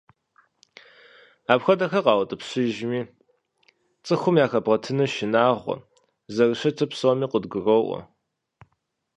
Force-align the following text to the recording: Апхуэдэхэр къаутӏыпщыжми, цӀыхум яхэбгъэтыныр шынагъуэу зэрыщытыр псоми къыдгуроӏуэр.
Апхуэдэхэр 1.51 2.03
къаутӏыпщыжми, 2.05 3.01
цӀыхум 4.05 4.35
яхэбгъэтыныр 4.45 5.11
шынагъуэу 5.15 5.85
зэрыщытыр 6.33 6.87
псоми 6.91 7.27
къыдгуроӏуэр. 7.31 8.03